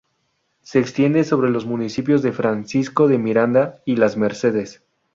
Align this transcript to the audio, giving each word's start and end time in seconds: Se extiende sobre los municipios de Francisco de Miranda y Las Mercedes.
Se 0.63 0.79
extiende 0.79 1.23
sobre 1.23 1.51
los 1.51 1.67
municipios 1.67 2.23
de 2.23 2.31
Francisco 2.31 3.07
de 3.07 3.19
Miranda 3.19 3.83
y 3.85 3.97
Las 3.97 4.17
Mercedes. 4.17 4.81